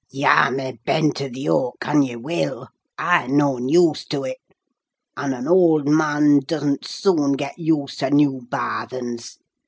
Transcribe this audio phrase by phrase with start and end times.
[0.09, 4.37] Yah may bend to th' yoak an ye will—I noan used to 't,
[5.15, 9.37] and an old man doesn't sooin get used to new barthens.